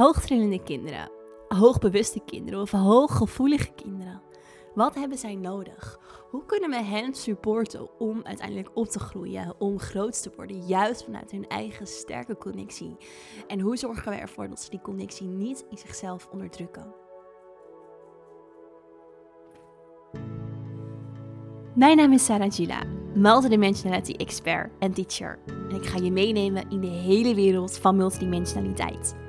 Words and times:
Hoogtrillende 0.00 0.62
kinderen, 0.62 1.10
hoogbewuste 1.48 2.20
kinderen 2.24 2.60
of 2.60 2.70
hooggevoelige 2.70 3.70
kinderen. 3.74 4.22
Wat 4.74 4.94
hebben 4.94 5.18
zij 5.18 5.34
nodig? 5.34 5.98
Hoe 6.30 6.44
kunnen 6.46 6.70
we 6.70 6.82
hen 6.82 7.14
supporten 7.14 7.98
om 7.98 8.20
uiteindelijk 8.22 8.70
op 8.74 8.86
te 8.86 8.98
groeien, 8.98 9.54
om 9.58 9.78
groot 9.78 10.22
te 10.22 10.32
worden, 10.36 10.66
juist 10.66 11.04
vanuit 11.04 11.30
hun 11.30 11.48
eigen 11.48 11.86
sterke 11.86 12.36
connectie? 12.36 12.96
En 13.46 13.60
hoe 13.60 13.76
zorgen 13.76 14.12
we 14.12 14.18
ervoor 14.18 14.48
dat 14.48 14.60
ze 14.60 14.70
die 14.70 14.80
connectie 14.80 15.26
niet 15.26 15.64
in 15.70 15.78
zichzelf 15.78 16.28
onderdrukken? 16.32 16.94
Mijn 21.74 21.96
naam 21.96 22.12
is 22.12 22.24
Sarah 22.24 22.52
Gila, 22.52 22.82
multidimensionality 23.14 24.12
expert 24.12 24.70
en 24.78 24.92
teacher. 24.92 25.38
En 25.46 25.76
ik 25.76 25.86
ga 25.86 25.98
je 25.98 26.12
meenemen 26.12 26.70
in 26.70 26.80
de 26.80 26.86
hele 26.86 27.34
wereld 27.34 27.78
van 27.78 27.96
multidimensionaliteit. 27.96 29.28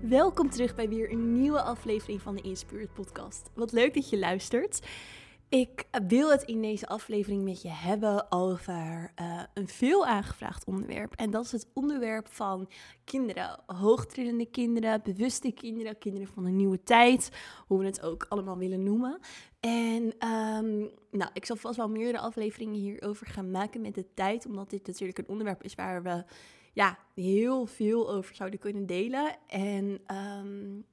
Welkom 0.00 0.50
terug 0.50 0.74
bij 0.74 0.88
weer 0.88 1.10
een 1.12 1.32
nieuwe 1.32 1.62
aflevering 1.62 2.22
van 2.22 2.34
de 2.34 2.42
Inspirit 2.42 2.94
podcast. 2.94 3.50
Wat 3.54 3.72
leuk 3.72 3.94
dat 3.94 4.10
je 4.10 4.18
luistert. 4.18 4.86
Ik 5.48 5.84
wil 6.08 6.30
het 6.30 6.42
in 6.42 6.62
deze 6.62 6.86
aflevering 6.86 7.42
met 7.44 7.62
je 7.62 7.68
hebben 7.68 8.32
over 8.32 9.12
uh, 9.20 9.42
een 9.54 9.68
veel 9.68 10.06
aangevraagd 10.06 10.64
onderwerp. 10.64 11.14
En 11.14 11.30
dat 11.30 11.44
is 11.44 11.52
het 11.52 11.66
onderwerp 11.74 12.28
van 12.28 12.68
kinderen. 13.04 13.60
Hoogtrillende 13.66 14.46
kinderen, 14.46 15.00
bewuste 15.02 15.52
kinderen, 15.52 15.98
kinderen 15.98 16.28
van 16.28 16.44
een 16.44 16.56
nieuwe 16.56 16.82
tijd. 16.82 17.30
Hoe 17.66 17.78
we 17.78 17.84
het 17.84 18.02
ook 18.02 18.26
allemaal 18.28 18.58
willen 18.58 18.82
noemen. 18.82 19.18
En 19.60 20.02
um, 20.28 20.90
nou, 21.10 21.30
ik 21.32 21.44
zal 21.44 21.56
vast 21.56 21.76
wel 21.76 21.88
meerdere 21.88 22.18
afleveringen 22.18 22.80
hierover 22.80 23.26
gaan 23.26 23.50
maken 23.50 23.80
met 23.80 23.94
de 23.94 24.06
tijd. 24.14 24.46
Omdat 24.46 24.70
dit 24.70 24.86
natuurlijk 24.86 25.18
een 25.18 25.28
onderwerp 25.28 25.62
is 25.62 25.74
waar 25.74 26.02
we 26.02 26.24
ja, 26.72 26.98
heel 27.14 27.66
veel 27.66 28.10
over 28.10 28.34
zouden 28.34 28.58
kunnen 28.58 28.86
delen. 28.86 29.36
En 29.46 30.00
um, 30.16 30.86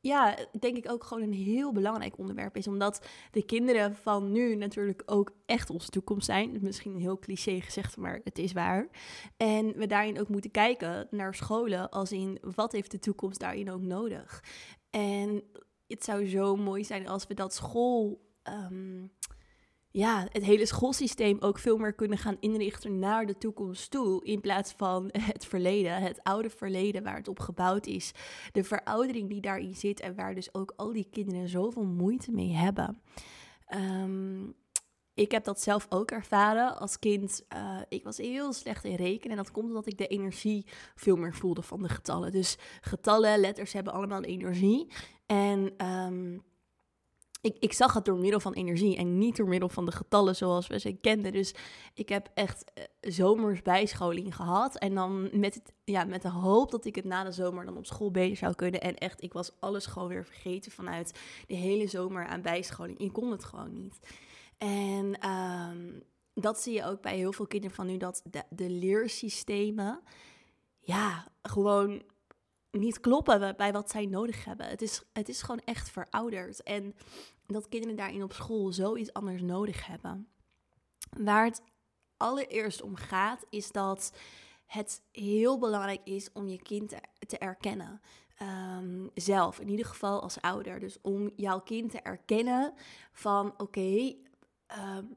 ja, 0.00 0.36
denk 0.58 0.76
ik 0.76 0.90
ook 0.90 1.04
gewoon 1.04 1.22
een 1.22 1.32
heel 1.32 1.72
belangrijk 1.72 2.18
onderwerp 2.18 2.56
is. 2.56 2.66
Omdat 2.66 3.06
de 3.30 3.44
kinderen 3.44 3.96
van 3.96 4.32
nu 4.32 4.54
natuurlijk 4.54 5.02
ook 5.06 5.32
echt 5.46 5.70
onze 5.70 5.90
toekomst 5.90 6.26
zijn. 6.26 6.58
Misschien 6.60 6.94
een 6.94 7.00
heel 7.00 7.18
cliché 7.18 7.60
gezegd, 7.60 7.96
maar 7.96 8.20
het 8.24 8.38
is 8.38 8.52
waar. 8.52 8.88
En 9.36 9.76
we 9.76 9.86
daarin 9.86 10.20
ook 10.20 10.28
moeten 10.28 10.50
kijken 10.50 11.06
naar 11.10 11.34
scholen 11.34 11.90
als 11.90 12.12
in 12.12 12.38
wat 12.54 12.72
heeft 12.72 12.90
de 12.90 12.98
toekomst 12.98 13.40
daarin 13.40 13.70
ook 13.70 13.82
nodig. 13.82 14.44
En 14.90 15.42
het 15.86 16.04
zou 16.04 16.28
zo 16.28 16.56
mooi 16.56 16.84
zijn 16.84 17.08
als 17.08 17.26
we 17.26 17.34
dat 17.34 17.54
school... 17.54 18.30
Um, 18.48 19.12
ja, 19.92 20.26
het 20.30 20.44
hele 20.44 20.66
schoolsysteem 20.66 21.36
ook 21.40 21.58
veel 21.58 21.76
meer 21.76 21.92
kunnen 21.92 22.18
gaan 22.18 22.36
inrichten 22.40 22.98
naar 22.98 23.26
de 23.26 23.38
toekomst 23.38 23.90
toe. 23.90 24.24
In 24.24 24.40
plaats 24.40 24.72
van 24.72 25.08
het 25.32 25.46
verleden, 25.46 26.02
het 26.02 26.22
oude 26.22 26.50
verleden 26.50 27.02
waar 27.02 27.16
het 27.16 27.28
op 27.28 27.38
gebouwd 27.38 27.86
is. 27.86 28.12
De 28.52 28.64
veroudering 28.64 29.28
die 29.28 29.40
daarin 29.40 29.74
zit 29.74 30.00
en 30.00 30.14
waar 30.14 30.34
dus 30.34 30.54
ook 30.54 30.72
al 30.76 30.92
die 30.92 31.08
kinderen 31.10 31.48
zoveel 31.48 31.84
moeite 31.84 32.32
mee 32.32 32.52
hebben. 32.52 33.02
Um, 33.74 34.54
ik 35.14 35.30
heb 35.30 35.44
dat 35.44 35.60
zelf 35.60 35.86
ook 35.88 36.10
ervaren 36.10 36.78
als 36.78 36.98
kind. 36.98 37.44
Uh, 37.54 37.80
ik 37.88 38.04
was 38.04 38.16
heel 38.16 38.52
slecht 38.52 38.84
in 38.84 38.94
rekenen. 38.94 39.36
En 39.36 39.42
dat 39.42 39.52
komt 39.52 39.68
omdat 39.68 39.86
ik 39.86 39.98
de 39.98 40.06
energie 40.06 40.66
veel 40.94 41.16
meer 41.16 41.34
voelde 41.34 41.62
van 41.62 41.82
de 41.82 41.88
getallen. 41.88 42.32
Dus 42.32 42.56
getallen, 42.80 43.40
letters 43.40 43.72
hebben 43.72 43.92
allemaal 43.92 44.22
energie. 44.22 44.92
En 45.26 45.86
um, 45.86 46.42
ik, 47.42 47.56
ik 47.58 47.72
zag 47.72 47.94
het 47.94 48.04
door 48.04 48.18
middel 48.18 48.40
van 48.40 48.52
energie 48.52 48.96
en 48.96 49.18
niet 49.18 49.36
door 49.36 49.48
middel 49.48 49.68
van 49.68 49.84
de 49.84 49.92
getallen 49.92 50.36
zoals 50.36 50.66
we 50.66 50.78
ze 50.78 50.92
kenden. 50.92 51.32
Dus 51.32 51.54
ik 51.94 52.08
heb 52.08 52.30
echt 52.34 52.64
uh, 52.74 52.84
zomers 53.00 53.62
bijscholing 53.62 54.36
gehad. 54.36 54.78
En 54.78 54.94
dan 54.94 55.40
met, 55.40 55.54
het, 55.54 55.72
ja, 55.84 56.04
met 56.04 56.22
de 56.22 56.30
hoop 56.30 56.70
dat 56.70 56.84
ik 56.84 56.94
het 56.94 57.04
na 57.04 57.24
de 57.24 57.32
zomer 57.32 57.64
dan 57.64 57.76
op 57.76 57.86
school 57.86 58.10
beter 58.10 58.36
zou 58.36 58.54
kunnen. 58.54 58.80
En 58.80 58.96
echt, 58.96 59.22
ik 59.22 59.32
was 59.32 59.60
alles 59.60 59.86
gewoon 59.86 60.08
weer 60.08 60.24
vergeten 60.24 60.72
vanuit 60.72 61.20
de 61.46 61.54
hele 61.54 61.86
zomer 61.86 62.26
aan 62.26 62.42
bijscholing. 62.42 62.98
Ik 62.98 63.12
kon 63.12 63.30
het 63.30 63.44
gewoon 63.44 63.72
niet. 63.72 63.98
En 64.58 65.30
um, 65.30 66.02
dat 66.34 66.60
zie 66.60 66.74
je 66.74 66.84
ook 66.84 67.00
bij 67.00 67.16
heel 67.16 67.32
veel 67.32 67.46
kinderen 67.46 67.76
van 67.76 67.86
nu, 67.86 67.96
dat 67.96 68.22
de, 68.30 68.42
de 68.50 68.70
leersystemen, 68.70 70.00
ja, 70.80 71.28
gewoon 71.42 72.02
niet 72.70 73.00
kloppen 73.00 73.56
bij 73.56 73.72
wat 73.72 73.90
zij 73.90 74.06
nodig 74.06 74.44
hebben. 74.44 74.66
Het 74.66 74.82
is, 74.82 75.02
het 75.12 75.28
is 75.28 75.42
gewoon 75.42 75.60
echt 75.64 75.90
verouderd. 75.90 76.62
En 76.62 76.94
dat 77.46 77.68
kinderen 77.68 77.96
daarin 77.96 78.22
op 78.22 78.32
school 78.32 78.72
zoiets 78.72 79.12
anders 79.12 79.42
nodig 79.42 79.86
hebben. 79.86 80.28
Waar 81.18 81.44
het 81.44 81.62
allereerst 82.16 82.82
om 82.82 82.96
gaat, 82.96 83.46
is 83.50 83.72
dat 83.72 84.12
het 84.66 85.02
heel 85.12 85.58
belangrijk 85.58 86.00
is 86.04 86.32
om 86.32 86.48
je 86.48 86.62
kind 86.62 86.94
te, 87.26 87.38
erkennen. 87.38 88.00
Um, 88.78 89.10
zelf, 89.14 89.60
in 89.60 89.68
ieder 89.68 89.86
geval 89.86 90.22
als 90.22 90.40
ouder. 90.40 90.80
Dus 90.80 90.98
om 91.02 91.30
jouw 91.36 91.60
kind 91.60 91.90
te 91.90 92.00
erkennen 92.00 92.74
van 93.12 93.54
oké, 93.56 94.14
um, 94.96 95.12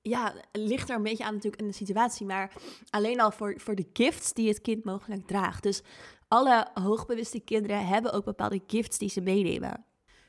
ja, 0.00 0.34
ligt 0.52 0.88
er 0.88 0.96
een 0.96 1.02
beetje 1.02 1.24
aan 1.24 1.34
natuurlijk 1.34 1.62
in 1.62 1.68
de 1.68 1.74
situatie, 1.74 2.26
maar 2.26 2.52
alleen 2.90 3.20
al 3.20 3.30
voor, 3.30 3.60
voor 3.60 3.74
de 3.74 3.88
gifts 3.92 4.32
die 4.32 4.48
het 4.48 4.60
kind 4.60 4.84
mogelijk 4.84 5.26
draagt. 5.26 5.62
Dus 5.62 5.82
alle 6.28 6.68
hoogbewuste 6.74 7.40
kinderen 7.40 7.86
hebben 7.86 8.12
ook 8.12 8.24
bepaalde 8.24 8.62
gifts 8.66 8.98
die 8.98 9.08
ze 9.08 9.20
meenemen. 9.20 9.84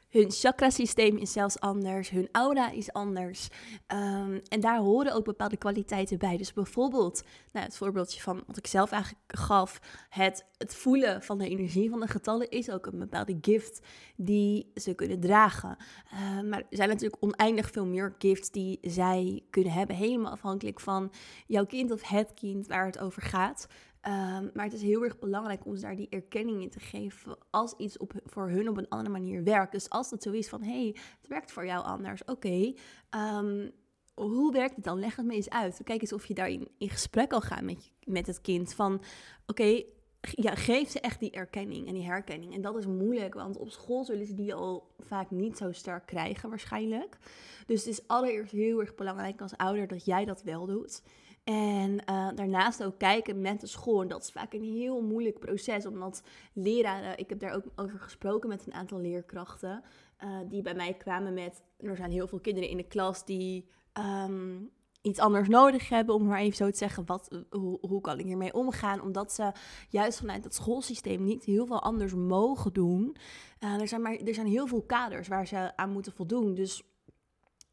Hun 0.07 0.31
chakrasysteem 0.31 1.17
is 1.17 1.31
zelfs 1.31 1.59
anders, 1.59 2.09
hun 2.09 2.29
aura 2.31 2.71
is 2.71 2.93
anders. 2.93 3.47
Um, 3.93 4.41
en 4.47 4.59
daar 4.59 4.79
horen 4.79 5.13
ook 5.13 5.25
bepaalde 5.25 5.57
kwaliteiten 5.57 6.17
bij. 6.17 6.37
Dus 6.37 6.53
bijvoorbeeld, 6.53 7.23
nou, 7.51 7.65
het 7.65 7.77
voorbeeldje 7.77 8.21
van 8.21 8.43
wat 8.47 8.57
ik 8.57 8.67
zelf 8.67 8.91
eigenlijk 8.91 9.23
gaf, 9.27 9.79
het, 10.09 10.45
het 10.57 10.75
voelen 10.75 11.23
van 11.23 11.37
de 11.37 11.49
energie 11.49 11.89
van 11.89 11.99
de 11.99 12.07
getallen 12.07 12.49
is 12.49 12.69
ook 12.69 12.85
een 12.85 12.99
bepaalde 12.99 13.37
gift 13.41 13.79
die 14.15 14.71
ze 14.75 14.93
kunnen 14.93 15.19
dragen. 15.19 15.77
Uh, 16.13 16.41
maar 16.41 16.59
er 16.59 16.65
zijn 16.69 16.89
natuurlijk 16.89 17.23
oneindig 17.23 17.71
veel 17.71 17.85
meer 17.85 18.15
gifts 18.17 18.51
die 18.51 18.77
zij 18.81 19.43
kunnen 19.49 19.73
hebben, 19.73 19.95
helemaal 19.95 20.31
afhankelijk 20.31 20.79
van 20.79 21.11
jouw 21.47 21.65
kind 21.65 21.91
of 21.91 22.01
het 22.01 22.33
kind 22.33 22.67
waar 22.67 22.85
het 22.85 22.99
over 22.99 23.21
gaat. 23.21 23.67
Um, 24.07 24.49
maar 24.53 24.63
het 24.65 24.73
is 24.73 24.81
heel 24.81 25.03
erg 25.03 25.19
belangrijk 25.19 25.65
om 25.65 25.75
ze 25.75 25.81
daar 25.81 25.95
die 25.95 26.09
erkenning 26.09 26.61
in 26.61 26.69
te 26.69 26.79
geven 26.79 27.37
als 27.49 27.73
iets 27.77 27.97
op, 27.97 28.13
voor 28.25 28.49
hun 28.49 28.69
op 28.69 28.77
een 28.77 28.89
andere 28.89 29.09
manier 29.09 29.43
werkt. 29.43 29.71
Dus 29.71 29.89
als 29.89 30.09
het 30.09 30.23
zo 30.23 30.31
is 30.31 30.49
van, 30.49 30.61
hey, 30.61 30.95
het 31.19 31.27
werkt 31.27 31.51
voor 31.51 31.65
jou 31.65 31.85
anders, 31.85 32.25
oké. 32.25 32.73
Um, 33.15 33.71
hoe 34.13 34.51
werkt 34.51 34.75
het 34.75 34.83
dan? 34.83 34.99
Leg 34.99 35.15
het 35.15 35.25
me 35.25 35.33
eens 35.33 35.49
uit. 35.49 35.81
Kijk 35.83 36.01
eens 36.01 36.13
of 36.13 36.25
je 36.25 36.33
daarin 36.33 36.67
in 36.77 36.89
gesprek 36.89 37.29
kan 37.29 37.41
gaan 37.41 37.65
met, 37.65 37.91
met 38.03 38.27
het 38.27 38.41
kind. 38.41 38.73
Van, 38.73 39.01
oké, 39.45 39.83
ja, 40.21 40.55
geef 40.55 40.89
ze 40.89 40.99
echt 40.99 41.19
die 41.19 41.31
erkenning 41.31 41.87
en 41.87 41.93
die 41.93 42.05
herkenning. 42.05 42.53
En 42.53 42.61
dat 42.61 42.77
is 42.77 42.85
moeilijk, 42.85 43.33
want 43.33 43.57
op 43.57 43.69
school 43.69 44.03
zullen 44.03 44.25
ze 44.25 44.33
die 44.33 44.53
al 44.53 44.91
vaak 44.99 45.31
niet 45.31 45.57
zo 45.57 45.71
sterk 45.71 46.05
krijgen 46.05 46.49
waarschijnlijk. 46.49 47.17
Dus 47.65 47.79
het 47.85 47.93
is 47.93 48.07
allereerst 48.07 48.51
heel 48.51 48.79
erg 48.79 48.95
belangrijk 48.95 49.41
als 49.41 49.57
ouder 49.57 49.87
dat 49.87 50.05
jij 50.05 50.25
dat 50.25 50.43
wel 50.43 50.65
doet. 50.65 51.01
En 51.47 51.91
uh, 51.91 52.29
daarnaast 52.35 52.83
ook 52.83 52.97
kijken 52.97 53.41
met 53.41 53.59
de 53.59 53.67
school. 53.67 54.01
En 54.01 54.07
dat 54.07 54.23
is 54.23 54.31
vaak 54.31 54.53
een 54.53 54.63
heel 54.63 55.01
moeilijk 55.01 55.39
proces, 55.39 55.85
omdat 55.85 56.23
leraren, 56.53 57.17
ik 57.17 57.29
heb 57.29 57.39
daar 57.39 57.53
ook 57.53 57.63
over 57.75 57.99
gesproken 57.99 58.49
met 58.49 58.65
een 58.65 58.73
aantal 58.73 58.99
leerkrachten, 58.99 59.83
uh, 60.23 60.39
die 60.49 60.61
bij 60.61 60.73
mij 60.73 60.93
kwamen 60.93 61.33
met, 61.33 61.63
er 61.77 61.95
zijn 61.95 62.11
heel 62.11 62.27
veel 62.27 62.39
kinderen 62.39 62.69
in 62.69 62.77
de 62.77 62.87
klas 62.87 63.25
die 63.25 63.67
um, 63.93 64.69
iets 65.01 65.19
anders 65.19 65.47
nodig 65.47 65.89
hebben, 65.89 66.15
om 66.15 66.25
maar 66.25 66.39
even 66.39 66.55
zo 66.55 66.69
te 66.69 66.77
zeggen, 66.77 67.05
wat, 67.05 67.45
hoe, 67.49 67.77
hoe 67.81 68.01
kan 68.01 68.19
ik 68.19 68.25
hiermee 68.25 68.53
omgaan? 68.53 69.01
Omdat 69.01 69.33
ze 69.33 69.51
juist 69.89 70.19
vanuit 70.19 70.43
het 70.43 70.53
schoolsysteem 70.53 71.23
niet 71.23 71.43
heel 71.43 71.65
veel 71.65 71.81
anders 71.81 72.13
mogen 72.13 72.73
doen. 72.73 73.15
Uh, 73.59 73.81
er, 73.81 73.87
zijn 73.87 74.01
maar, 74.01 74.15
er 74.15 74.33
zijn 74.33 74.47
heel 74.47 74.67
veel 74.67 74.83
kaders 74.83 75.27
waar 75.27 75.47
ze 75.47 75.77
aan 75.77 75.91
moeten 75.91 76.13
voldoen. 76.13 76.53
Dus 76.53 76.83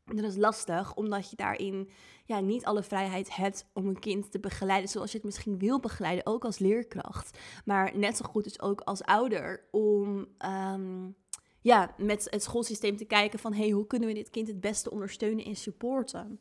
dat 0.05 0.25
is 0.25 0.37
lastig, 0.37 0.95
omdat 0.95 1.31
je 1.31 1.37
daarin 1.37 1.89
ja, 2.25 2.41
niet 2.41 2.65
alle 2.65 2.83
vrijheid 2.83 3.37
hebt 3.37 3.67
om 3.73 3.87
een 3.87 3.99
kind 3.99 4.31
te 4.31 4.41
begeleiden 4.41 4.91
zoals 4.91 5.11
je 5.11 5.17
het 5.17 5.27
misschien 5.27 5.59
wil 5.59 5.81
begeleiden, 5.81 6.27
ook 6.27 6.45
als 6.45 6.59
leerkracht. 6.59 7.39
Maar 7.65 7.99
net 7.99 8.17
zo 8.17 8.25
goed 8.25 8.47
is 8.47 8.61
ook 8.61 8.81
als 8.81 9.03
ouder 9.03 9.69
om 9.71 10.27
um, 10.47 11.17
ja, 11.61 11.95
met 11.99 12.27
het 12.31 12.43
schoolsysteem 12.43 12.97
te 12.97 13.05
kijken 13.05 13.39
van 13.39 13.53
hey, 13.53 13.71
hoe 13.71 13.87
kunnen 13.87 14.09
we 14.09 14.15
dit 14.15 14.31
kind 14.31 14.49
het 14.49 14.61
beste 14.61 14.91
ondersteunen 14.91 15.45
en 15.45 15.57
supporten. 15.57 16.41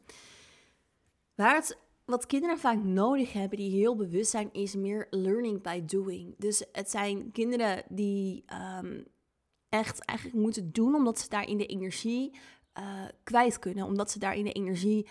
Waar 1.36 1.56
het 1.56 1.78
wat 2.06 2.26
kinderen 2.26 2.60
vaak 2.60 2.84
nodig 2.84 3.34
hebben, 3.34 3.58
die 3.58 3.72
heel 3.72 3.96
bewust 3.96 4.30
zijn, 4.30 4.50
is 4.52 4.76
meer 4.76 5.08
learning 5.10 5.62
by 5.62 5.86
doing. 5.86 6.36
Dus 6.38 6.66
het 6.72 6.90
zijn 6.90 7.32
kinderen 7.32 7.84
die 7.90 8.44
ehm, 8.46 9.02
echt 9.70 10.06
eigenlijk 10.06 10.40
moeten 10.40 10.72
doen 10.72 10.96
omdat 10.96 11.20
ze 11.20 11.30
daarin 11.30 11.58
de 11.58 11.66
energie 11.66 12.36
uh, 12.80 13.06
kwijt 13.24 13.60
kunnen. 13.60 13.86
Omdat 13.86 14.12
ze 14.12 14.20
daarin 14.20 14.44
de 14.44 14.52
energie 14.52 15.08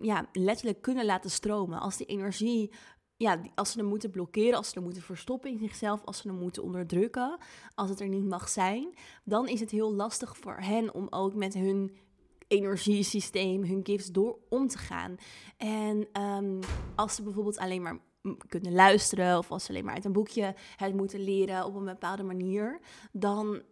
ja, 0.00 0.28
letterlijk 0.32 0.82
kunnen 0.82 1.04
laten 1.04 1.30
stromen. 1.30 1.80
Als 1.80 1.96
die 1.96 2.06
energie 2.06 2.70
ja, 3.16 3.40
als 3.54 3.72
ze 3.72 3.78
hem 3.78 3.88
moeten 3.88 4.10
blokkeren, 4.10 4.56
als 4.56 4.66
ze 4.66 4.74
hem 4.74 4.82
moeten 4.82 5.02
verstoppen 5.02 5.50
in 5.50 5.58
zichzelf, 5.58 6.04
als 6.04 6.18
ze 6.18 6.28
hem 6.28 6.36
moeten 6.36 6.62
onderdrukken, 6.62 7.38
als 7.74 7.90
het 7.90 8.00
er 8.00 8.08
niet 8.08 8.28
mag 8.28 8.48
zijn, 8.48 8.94
dan 9.24 9.48
is 9.48 9.60
het 9.60 9.70
heel 9.70 9.94
lastig 9.94 10.36
voor 10.36 10.56
hen 10.56 10.94
om 10.94 11.06
ook 11.10 11.34
met 11.34 11.54
hun 11.54 11.96
energiesysteem, 12.48 13.64
hun 13.64 13.80
gifts 13.82 14.06
door 14.06 14.38
om 14.48 14.68
te 14.68 14.78
gaan. 14.78 15.16
En 15.56 16.22
um, 16.22 16.60
als 16.96 17.14
ze 17.14 17.22
bijvoorbeeld 17.22 17.58
alleen 17.58 17.82
maar 17.82 17.98
kunnen 18.48 18.72
luisteren 18.72 19.38
of 19.38 19.50
als 19.50 19.64
ze 19.64 19.70
alleen 19.70 19.84
maar 19.84 19.94
uit 19.94 20.04
een 20.04 20.12
boekje 20.12 20.54
het 20.76 20.94
moeten 20.94 21.20
leren 21.20 21.64
op 21.64 21.74
een 21.74 21.84
bepaalde 21.84 22.22
manier, 22.22 22.80
dan 23.12 23.62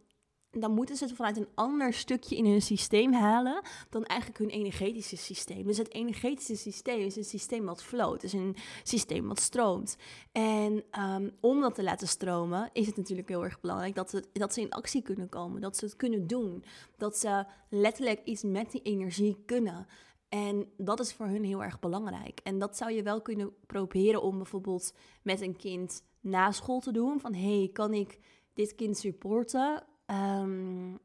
dan 0.50 0.72
moeten 0.72 0.96
ze 0.96 1.04
het 1.04 1.14
vanuit 1.14 1.36
een 1.36 1.48
ander 1.54 1.92
stukje 1.92 2.36
in 2.36 2.46
hun 2.46 2.62
systeem 2.62 3.12
halen 3.12 3.62
dan 3.90 4.04
eigenlijk 4.04 4.40
hun 4.40 4.48
energetische 4.48 5.16
systeem. 5.16 5.66
Dus 5.66 5.78
het 5.78 5.94
energetische 5.94 6.56
systeem 6.56 7.00
is 7.00 7.16
een 7.16 7.24
systeem 7.24 7.64
wat 7.64 7.82
float, 7.82 8.22
is 8.22 8.32
een 8.32 8.56
systeem 8.82 9.28
wat 9.28 9.40
stroomt. 9.40 9.96
En 10.32 10.84
um, 11.00 11.30
om 11.40 11.60
dat 11.60 11.74
te 11.74 11.82
laten 11.82 12.08
stromen 12.08 12.70
is 12.72 12.86
het 12.86 12.96
natuurlijk 12.96 13.28
heel 13.28 13.44
erg 13.44 13.60
belangrijk 13.60 13.94
dat, 13.94 14.12
het, 14.12 14.28
dat 14.32 14.54
ze 14.54 14.60
in 14.60 14.70
actie 14.70 15.02
kunnen 15.02 15.28
komen, 15.28 15.60
dat 15.60 15.76
ze 15.76 15.84
het 15.84 15.96
kunnen 15.96 16.26
doen, 16.26 16.64
dat 16.96 17.18
ze 17.18 17.44
letterlijk 17.70 18.20
iets 18.24 18.42
met 18.42 18.70
die 18.70 18.82
energie 18.82 19.42
kunnen. 19.46 19.86
En 20.28 20.68
dat 20.76 21.00
is 21.00 21.12
voor 21.12 21.26
hun 21.26 21.44
heel 21.44 21.62
erg 21.62 21.80
belangrijk. 21.80 22.40
En 22.42 22.58
dat 22.58 22.76
zou 22.76 22.92
je 22.92 23.02
wel 23.02 23.22
kunnen 23.22 23.52
proberen 23.66 24.22
om 24.22 24.36
bijvoorbeeld 24.36 24.94
met 25.22 25.40
een 25.40 25.56
kind 25.56 26.02
na 26.20 26.52
school 26.52 26.80
te 26.80 26.92
doen. 26.92 27.20
Van 27.20 27.34
hey, 27.34 27.70
kan 27.72 27.94
ik 27.94 28.18
dit 28.54 28.74
kind 28.74 28.98
supporten? 28.98 29.84
Ehm, 30.08 30.96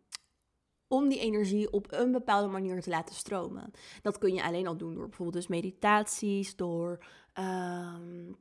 om 0.87 1.09
die 1.09 1.19
energie 1.19 1.71
op 1.71 1.91
een 1.91 2.11
bepaalde 2.11 2.47
manier 2.47 2.81
te 2.81 2.89
laten 2.89 3.15
stromen. 3.15 3.71
Dat 4.01 4.17
kun 4.17 4.33
je 4.33 4.43
alleen 4.43 4.67
al 4.67 4.77
doen 4.77 4.93
door 4.93 5.07
bijvoorbeeld 5.07 5.35
dus 5.35 5.47
meditaties, 5.47 6.55
door 6.55 6.89
um, 7.39 8.37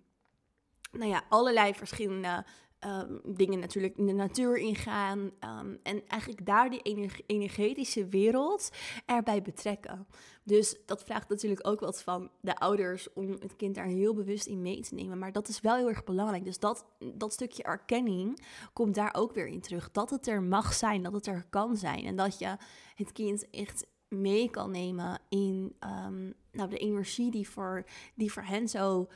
nou 0.92 1.10
ja, 1.10 1.24
allerlei 1.28 1.74
verschillende 1.74 2.44
um, 2.86 3.20
dingen 3.24 3.58
natuurlijk 3.58 3.96
in 3.96 4.06
de 4.06 4.12
natuur 4.12 4.56
ingaan. 4.56 5.18
Um, 5.18 5.78
en 5.82 6.06
eigenlijk 6.06 6.46
daar 6.46 6.70
die 6.70 7.12
energetische 7.26 8.06
wereld 8.06 8.70
erbij 9.06 9.42
betrekken. 9.42 10.06
Dus 10.44 10.76
dat 10.86 11.02
vraagt 11.04 11.28
natuurlijk 11.28 11.66
ook 11.66 11.80
wat 11.80 12.02
van 12.02 12.30
de 12.40 12.56
ouders 12.56 13.12
om 13.12 13.30
het 13.30 13.56
kind 13.56 13.74
daar 13.74 13.86
heel 13.86 14.14
bewust 14.14 14.46
in 14.46 14.62
mee 14.62 14.80
te 14.80 14.94
nemen. 14.94 15.18
Maar 15.18 15.32
dat 15.32 15.48
is 15.48 15.60
wel 15.60 15.76
heel 15.76 15.88
erg 15.88 16.04
belangrijk. 16.04 16.44
Dus 16.44 16.58
dat, 16.58 16.86
dat 17.14 17.32
stukje 17.32 17.62
erkenning 17.62 18.46
komt 18.72 18.94
daar 18.94 19.14
ook 19.14 19.32
weer 19.32 19.46
in 19.46 19.60
terug. 19.60 19.90
Dat 19.90 20.10
het 20.10 20.26
er 20.26 20.42
mag 20.42 20.72
zijn, 20.72 21.02
dat 21.02 21.12
het 21.12 21.26
er 21.26 21.46
kan 21.50 21.76
zijn. 21.76 22.04
En 22.04 22.16
dat 22.16 22.38
je 22.38 22.56
het 22.94 23.12
kind 23.12 23.50
echt 23.50 23.86
mee 24.08 24.50
kan 24.50 24.70
nemen 24.70 25.20
in 25.28 25.76
um, 26.04 26.34
nou, 26.52 26.70
de 26.70 26.78
energie 26.78 27.30
die 27.30 27.48
voor, 27.48 27.84
die 28.14 28.32
voor 28.32 28.42
hen 28.42 28.68
zo 28.68 29.08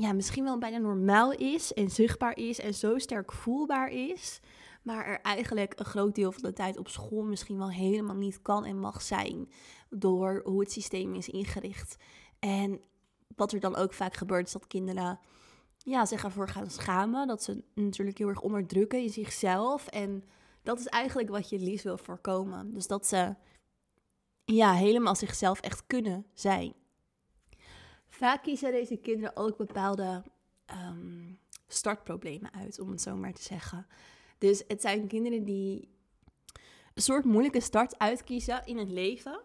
ja, 0.00 0.12
misschien 0.12 0.44
wel 0.44 0.58
bijna 0.58 0.78
normaal 0.78 1.32
is 1.32 1.72
en 1.72 1.90
zichtbaar 1.90 2.36
is 2.36 2.60
en 2.60 2.74
zo 2.74 2.98
sterk 2.98 3.32
voelbaar 3.32 3.88
is, 3.88 4.40
maar 4.82 5.06
er 5.06 5.20
eigenlijk 5.20 5.78
een 5.78 5.84
groot 5.84 6.14
deel 6.14 6.32
van 6.32 6.42
de 6.42 6.52
tijd 6.52 6.78
op 6.78 6.88
school 6.88 7.22
misschien 7.22 7.58
wel 7.58 7.70
helemaal 7.70 8.16
niet 8.16 8.42
kan 8.42 8.64
en 8.64 8.78
mag 8.78 9.02
zijn 9.02 9.48
door 9.90 10.40
hoe 10.44 10.60
het 10.60 10.72
systeem 10.72 11.14
is 11.14 11.28
ingericht. 11.28 11.96
En 12.38 12.80
wat 13.36 13.52
er 13.52 13.60
dan 13.60 13.76
ook 13.76 13.92
vaak 13.92 14.14
gebeurt 14.14 14.46
is 14.46 14.52
dat 14.52 14.66
kinderen 14.66 15.18
ja, 15.78 16.06
zich 16.06 16.24
ervoor 16.24 16.48
gaan 16.48 16.70
schamen, 16.70 17.26
dat 17.26 17.42
ze 17.42 17.64
natuurlijk 17.74 18.18
heel 18.18 18.28
erg 18.28 18.40
onderdrukken 18.40 19.02
in 19.02 19.10
zichzelf 19.10 19.86
en 19.86 20.24
dat 20.62 20.78
is 20.78 20.86
eigenlijk 20.86 21.30
wat 21.30 21.48
je 21.48 21.58
liefst 21.58 21.84
wil 21.84 21.98
voorkomen. 21.98 22.74
Dus 22.74 22.86
dat 22.86 23.06
ze 23.06 23.34
ja, 24.44 24.72
helemaal 24.72 25.14
zichzelf 25.14 25.60
echt 25.60 25.86
kunnen 25.86 26.26
zijn. 26.34 26.74
Vaak 28.10 28.42
kiezen 28.42 28.72
deze 28.72 28.96
kinderen 28.96 29.36
ook 29.36 29.56
bepaalde 29.56 30.22
um, 30.88 31.38
startproblemen 31.68 32.52
uit, 32.52 32.80
om 32.80 32.90
het 32.90 33.00
zo 33.00 33.16
maar 33.16 33.32
te 33.32 33.42
zeggen. 33.42 33.86
Dus 34.38 34.64
het 34.68 34.80
zijn 34.80 35.06
kinderen 35.06 35.44
die 35.44 35.88
een 36.94 37.02
soort 37.02 37.24
moeilijke 37.24 37.60
start 37.60 37.98
uitkiezen 37.98 38.62
in 38.64 38.78
het 38.78 38.90
leven. 38.90 39.40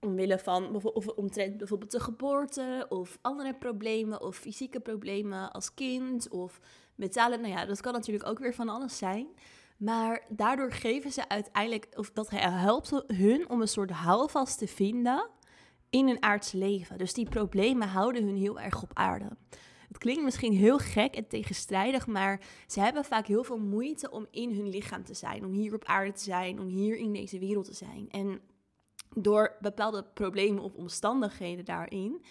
Omwille 0.00 0.38
van 0.38 0.84
of 0.84 1.06
omtrent 1.06 1.56
bijvoorbeeld 1.56 1.90
de 1.90 2.00
geboorte 2.00 2.86
of 2.88 3.18
andere 3.22 3.54
problemen 3.54 4.22
of 4.22 4.36
fysieke 4.36 4.80
problemen 4.80 5.52
als 5.52 5.74
kind 5.74 6.28
of 6.28 6.60
metalen. 6.94 7.40
Nou 7.40 7.52
ja, 7.52 7.64
dat 7.64 7.80
kan 7.80 7.92
natuurlijk 7.92 8.26
ook 8.26 8.38
weer 8.38 8.54
van 8.54 8.68
alles 8.68 8.98
zijn. 8.98 9.28
Maar 9.76 10.24
daardoor 10.28 10.72
geven 10.72 11.12
ze 11.12 11.28
uiteindelijk, 11.28 11.86
of 11.94 12.10
dat 12.10 12.30
helpt 12.30 13.02
hun 13.06 13.48
om 13.48 13.60
een 13.60 13.68
soort 13.68 13.90
houvast 13.90 14.58
te 14.58 14.66
vinden 14.66 15.30
in 15.96 16.06
hun 16.06 16.22
aardse 16.22 16.56
leven. 16.56 16.98
Dus 16.98 17.12
die 17.12 17.28
problemen 17.28 17.88
houden 17.88 18.24
hun 18.24 18.36
heel 18.36 18.60
erg 18.60 18.82
op 18.82 18.90
aarde. 18.94 19.28
Het 19.88 19.98
klinkt 19.98 20.22
misschien 20.22 20.52
heel 20.52 20.78
gek 20.78 21.14
en 21.14 21.28
tegenstrijdig, 21.28 22.06
maar 22.06 22.40
ze 22.66 22.80
hebben 22.80 23.04
vaak 23.04 23.26
heel 23.26 23.44
veel 23.44 23.58
moeite 23.58 24.10
om 24.10 24.26
in 24.30 24.54
hun 24.54 24.68
lichaam 24.68 25.04
te 25.04 25.14
zijn, 25.14 25.44
om 25.44 25.52
hier 25.52 25.74
op 25.74 25.84
aarde 25.84 26.12
te 26.12 26.22
zijn, 26.22 26.60
om 26.60 26.66
hier 26.66 26.96
in 26.96 27.12
deze 27.12 27.38
wereld 27.38 27.64
te 27.64 27.74
zijn. 27.74 28.10
En 28.10 28.40
door 29.14 29.56
bepaalde 29.60 30.04
problemen 30.14 30.62
of 30.62 30.74
omstandigheden 30.74 31.64
daarin, 31.64 32.24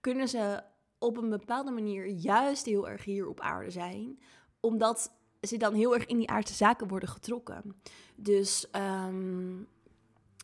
kunnen 0.00 0.28
ze 0.28 0.62
op 0.98 1.16
een 1.16 1.30
bepaalde 1.30 1.70
manier 1.70 2.06
juist 2.06 2.64
heel 2.64 2.88
erg 2.88 3.04
hier 3.04 3.28
op 3.28 3.40
aarde 3.40 3.70
zijn, 3.70 4.18
omdat 4.60 5.12
ze 5.40 5.56
dan 5.56 5.74
heel 5.74 5.94
erg 5.94 6.06
in 6.06 6.16
die 6.16 6.30
aardse 6.30 6.54
zaken 6.54 6.88
worden 6.88 7.08
getrokken. 7.08 7.76
Dus 8.16 8.66
um, 8.72 9.68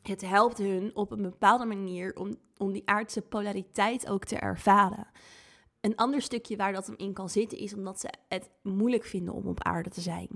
het 0.03 0.21
helpt 0.21 0.59
hun 0.59 0.91
op 0.95 1.11
een 1.11 1.23
bepaalde 1.23 1.65
manier 1.65 2.17
om, 2.17 2.37
om 2.57 2.73
die 2.73 2.83
aardse 2.85 3.23
polariteit 3.23 4.09
ook 4.09 4.25
te 4.25 4.37
ervaren. 4.37 5.07
Een 5.81 5.97
ander 5.97 6.23
stukje 6.23 6.57
waar 6.57 6.73
dat 6.73 6.87
hem 6.87 6.97
in 6.97 7.13
kan 7.13 7.29
zitten 7.29 7.59
is 7.59 7.75
omdat 7.75 8.01
ze 8.01 8.09
het 8.29 8.51
moeilijk 8.63 9.05
vinden 9.05 9.35
om 9.35 9.47
op 9.47 9.63
aarde 9.63 9.91
te 9.91 10.01
zijn. 10.01 10.29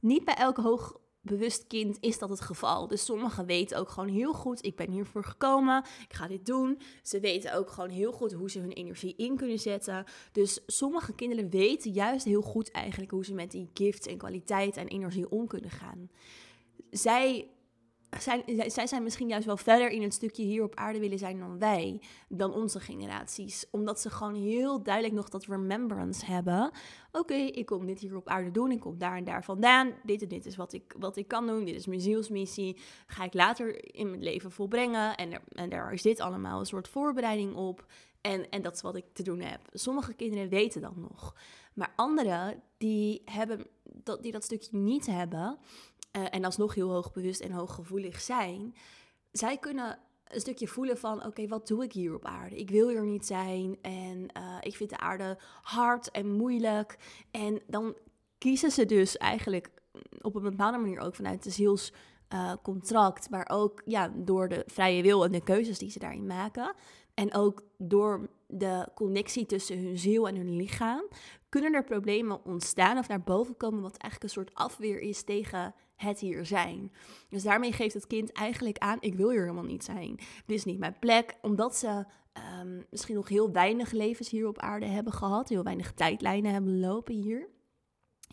Niet 0.00 0.24
bij 0.24 0.34
elk 0.34 0.56
hoogbewust 0.56 1.66
kind 1.66 1.96
is 2.00 2.18
dat 2.18 2.28
het 2.28 2.40
geval. 2.40 2.86
Dus 2.86 3.04
sommigen 3.04 3.46
weten 3.46 3.78
ook 3.78 3.88
gewoon 3.88 4.08
heel 4.08 4.32
goed, 4.32 4.64
ik 4.64 4.76
ben 4.76 4.90
hiervoor 4.90 5.24
gekomen, 5.24 5.84
ik 6.08 6.14
ga 6.14 6.26
dit 6.26 6.46
doen. 6.46 6.80
Ze 7.02 7.20
weten 7.20 7.54
ook 7.54 7.70
gewoon 7.70 7.90
heel 7.90 8.12
goed 8.12 8.32
hoe 8.32 8.50
ze 8.50 8.58
hun 8.58 8.72
energie 8.72 9.16
in 9.16 9.36
kunnen 9.36 9.58
zetten. 9.58 10.04
Dus 10.32 10.60
sommige 10.66 11.14
kinderen 11.14 11.50
weten 11.50 11.92
juist 11.92 12.24
heel 12.24 12.42
goed 12.42 12.70
eigenlijk 12.70 13.10
hoe 13.10 13.24
ze 13.24 13.34
met 13.34 13.50
die 13.50 13.70
gifts 13.74 14.06
en 14.06 14.18
kwaliteit 14.18 14.76
en 14.76 14.88
energie 14.88 15.30
om 15.30 15.46
kunnen 15.46 15.70
gaan. 15.70 16.10
Zij 16.90 17.50
zij 18.66 18.86
zijn 18.86 19.02
misschien 19.02 19.28
juist 19.28 19.46
wel 19.46 19.56
verder 19.56 19.90
in 19.90 20.02
het 20.02 20.14
stukje 20.14 20.42
hier 20.42 20.62
op 20.62 20.74
aarde 20.74 20.98
willen 20.98 21.18
zijn 21.18 21.38
dan 21.38 21.58
wij, 21.58 22.00
dan 22.28 22.52
onze 22.52 22.80
generaties. 22.80 23.66
Omdat 23.70 24.00
ze 24.00 24.10
gewoon 24.10 24.34
heel 24.34 24.82
duidelijk 24.82 25.14
nog 25.14 25.28
dat 25.28 25.44
remembrance 25.44 26.26
hebben. 26.26 26.70
Oké, 27.12 27.34
ik 27.34 27.66
kom 27.66 27.86
dit 27.86 28.00
hier 28.00 28.16
op 28.16 28.28
aarde 28.28 28.50
doen, 28.50 28.70
ik 28.70 28.80
kom 28.80 28.98
daar 28.98 29.16
en 29.16 29.24
daar 29.24 29.44
vandaan. 29.44 29.92
Dit 30.04 30.22
en 30.22 30.28
dit 30.28 30.46
is 30.46 30.56
wat 30.56 30.72
ik, 30.72 30.94
wat 30.98 31.16
ik 31.16 31.28
kan 31.28 31.46
doen, 31.46 31.64
dit 31.64 31.74
is 31.74 31.86
mijn 31.86 32.00
zielsmissie. 32.00 32.76
Ga 33.06 33.24
ik 33.24 33.34
later 33.34 33.94
in 33.94 34.10
mijn 34.10 34.22
leven 34.22 34.52
volbrengen. 34.52 35.14
En, 35.14 35.42
en 35.48 35.68
daar 35.68 35.92
is 35.92 36.02
dit 36.02 36.20
allemaal 36.20 36.60
een 36.60 36.66
soort 36.66 36.88
voorbereiding 36.88 37.54
op. 37.54 37.86
En, 38.20 38.50
en 38.50 38.62
dat 38.62 38.74
is 38.74 38.82
wat 38.82 38.96
ik 38.96 39.04
te 39.12 39.22
doen 39.22 39.40
heb. 39.40 39.60
Sommige 39.72 40.14
kinderen 40.14 40.48
weten 40.48 40.80
dat 40.80 40.96
nog. 40.96 41.34
Maar 41.74 41.92
anderen 41.96 42.62
die, 42.78 43.22
hebben, 43.24 43.66
dat, 43.82 44.22
die 44.22 44.32
dat 44.32 44.44
stukje 44.44 44.76
niet 44.76 45.06
hebben, 45.06 45.58
uh, 46.16 46.24
en 46.30 46.44
alsnog 46.44 46.74
heel 46.74 46.90
hoogbewust 46.90 47.40
en 47.40 47.52
hooggevoelig 47.52 48.20
zijn, 48.20 48.74
zij 49.32 49.58
kunnen 49.58 49.98
een 50.24 50.40
stukje 50.40 50.68
voelen 50.68 50.98
van, 50.98 51.24
oké, 51.24 51.46
wat 51.46 51.66
doe 51.66 51.84
ik 51.84 51.92
hier 51.92 52.14
op 52.14 52.24
aarde? 52.24 52.56
Ik 52.56 52.70
wil 52.70 52.88
hier 52.88 53.04
niet 53.04 53.26
zijn 53.26 53.78
en 53.82 54.28
uh, 54.36 54.56
ik 54.60 54.76
vind 54.76 54.90
de 54.90 54.98
aarde 54.98 55.38
hard 55.62 56.10
en 56.10 56.30
moeilijk. 56.30 56.98
En 57.30 57.62
dan 57.66 57.96
kiezen 58.38 58.70
ze 58.70 58.86
dus 58.86 59.16
eigenlijk 59.16 59.70
op 60.20 60.34
een 60.34 60.42
bepaalde 60.42 60.78
manier 60.78 61.00
ook 61.00 61.14
vanuit 61.14 61.42
de 61.42 61.50
zielscontract, 61.50 63.24
uh, 63.24 63.30
maar 63.30 63.48
ook 63.50 63.82
ja, 63.84 64.12
door 64.16 64.48
de 64.48 64.62
vrije 64.66 65.02
wil 65.02 65.24
en 65.24 65.32
de 65.32 65.42
keuzes 65.42 65.78
die 65.78 65.90
ze 65.90 65.98
daarin 65.98 66.26
maken. 66.26 66.74
En 67.14 67.34
ook 67.34 67.62
door 67.78 68.30
de 68.46 68.88
connectie 68.94 69.46
tussen 69.46 69.78
hun 69.78 69.98
ziel 69.98 70.28
en 70.28 70.36
hun 70.36 70.56
lichaam, 70.56 71.08
kunnen 71.48 71.74
er 71.74 71.84
problemen 71.84 72.44
ontstaan 72.44 72.98
of 72.98 73.08
naar 73.08 73.22
boven 73.22 73.56
komen, 73.56 73.82
wat 73.82 73.96
eigenlijk 73.96 74.22
een 74.22 74.42
soort 74.42 74.54
afweer 74.54 75.00
is 75.00 75.22
tegen 75.22 75.74
het 76.02 76.20
hier 76.20 76.46
zijn. 76.46 76.92
Dus 77.28 77.42
daarmee 77.42 77.72
geeft 77.72 77.94
het 77.94 78.06
kind 78.06 78.32
eigenlijk 78.32 78.78
aan: 78.78 78.96
ik 79.00 79.14
wil 79.14 79.30
hier 79.30 79.40
helemaal 79.40 79.64
niet 79.64 79.84
zijn. 79.84 80.16
Dit 80.46 80.56
is 80.56 80.64
niet 80.64 80.78
mijn 80.78 80.98
plek, 80.98 81.34
omdat 81.42 81.76
ze 81.76 82.04
ehm, 82.32 82.82
misschien 82.90 83.14
nog 83.14 83.28
heel 83.28 83.52
weinig 83.52 83.90
levens 83.90 84.30
hier 84.30 84.46
op 84.48 84.58
aarde 84.58 84.86
hebben 84.86 85.12
gehad, 85.12 85.48
heel 85.48 85.62
weinig 85.62 85.92
tijdlijnen 85.92 86.52
hebben 86.52 86.80
lopen 86.80 87.14
hier. 87.14 87.48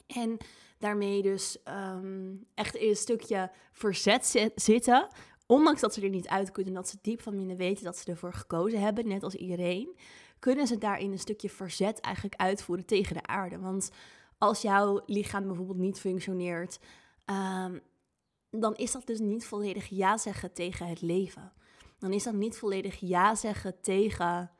En 0.07 0.37
daarmee 0.77 1.21
dus 1.21 1.57
um, 1.65 2.45
echt 2.53 2.75
in 2.75 2.89
een 2.89 2.95
stukje 2.95 3.51
verzet 3.71 4.51
zitten 4.55 5.07
ondanks 5.51 5.81
dat 5.81 5.93
ze 5.93 6.01
er 6.01 6.09
niet 6.09 6.27
uit 6.27 6.51
kunnen, 6.51 6.73
dat 6.73 6.89
ze 6.89 6.97
diep 7.01 7.21
van 7.21 7.35
binnen 7.35 7.57
weten 7.57 7.83
dat 7.83 7.97
ze 7.97 8.11
ervoor 8.11 8.33
gekozen 8.33 8.79
hebben, 8.79 9.07
net 9.07 9.23
als 9.23 9.35
iedereen, 9.35 9.95
kunnen 10.39 10.67
ze 10.67 10.77
daarin 10.77 11.11
een 11.11 11.19
stukje 11.19 11.49
verzet 11.49 11.99
eigenlijk 11.99 12.35
uitvoeren 12.35 12.85
tegen 12.85 13.15
de 13.15 13.25
aarde. 13.25 13.59
Want 13.59 13.91
als 14.37 14.61
jouw 14.61 15.01
lichaam 15.05 15.47
bijvoorbeeld 15.47 15.77
niet 15.77 15.99
functioneert, 15.99 16.79
ehm, 17.29 17.79
dan 18.49 18.75
is 18.75 18.91
dat 18.91 19.07
dus 19.07 19.19
niet 19.19 19.45
volledig 19.45 19.87
ja 19.87 20.17
zeggen 20.17 20.53
tegen 20.53 20.87
het 20.87 21.01
leven. 21.01 21.53
Dan 21.99 22.13
is 22.13 22.23
dat 22.23 22.33
niet 22.33 22.57
volledig 22.57 22.99
ja 22.99 23.35
zeggen 23.35 23.81
tegen 23.81 24.51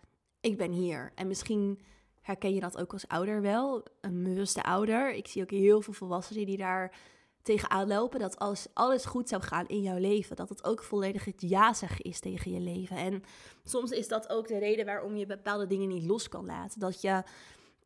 ik 0.41 0.57
ben 0.57 0.71
hier. 0.71 1.11
En 1.15 1.27
misschien 1.27 1.79
herken 2.21 2.53
je 2.53 2.59
dat 2.59 2.77
ook 2.77 2.93
als 2.93 3.07
ouder 3.07 3.41
wel, 3.41 3.83
een 4.01 4.23
bewuste 4.23 4.63
ouder. 4.63 5.13
Ik 5.13 5.27
zie 5.27 5.41
ook 5.41 5.51
heel 5.51 5.81
veel 5.81 5.93
volwassenen 5.93 6.45
die 6.45 6.57
daar 6.57 6.97
tegenaan 7.41 7.87
lopen. 7.87 8.19
Dat 8.19 8.39
als 8.39 8.67
alles 8.73 9.05
goed 9.05 9.29
zou 9.29 9.41
gaan 9.41 9.67
in 9.67 9.81
jouw 9.81 9.97
leven, 9.97 10.35
dat 10.35 10.49
het 10.49 10.63
ook 10.63 10.83
volledig 10.83 11.25
het 11.25 11.41
ja 11.41 11.73
zeggen 11.73 12.05
is 12.05 12.19
tegen 12.19 12.51
je 12.51 12.59
leven. 12.59 12.97
En 12.97 13.23
soms 13.63 13.91
is 13.91 14.07
dat 14.07 14.29
ook 14.29 14.47
de 14.47 14.57
reden 14.57 14.85
waarom 14.85 15.15
je 15.15 15.25
bepaalde 15.25 15.67
dingen 15.67 15.87
niet 15.87 16.05
los 16.05 16.29
kan 16.29 16.45
laten. 16.45 16.79
Dat 16.79 17.01
je 17.01 17.23